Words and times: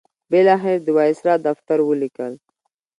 بالاخره 0.31 0.77
د 0.85 0.87
وایسرا 0.97 1.35
دفتر 1.47 1.77
ولیکل. 1.83 2.33